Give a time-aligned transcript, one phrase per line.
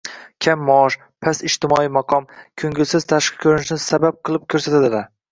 [0.43, 0.95] kam maosh,
[1.25, 2.25] past ijtimoiy maqom,
[2.61, 5.05] ko‘ngilsiz tashqi ko‘rinishni sabab qilib ko'rsatadilar.